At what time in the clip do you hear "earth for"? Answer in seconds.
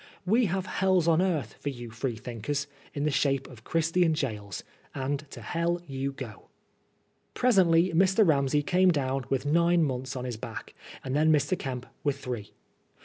1.21-1.69